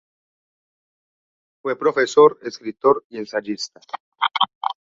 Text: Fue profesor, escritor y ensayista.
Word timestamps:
Fue 1.61 1.77
profesor, 1.77 2.39
escritor 2.41 3.05
y 3.09 3.19
ensayista. 3.19 3.79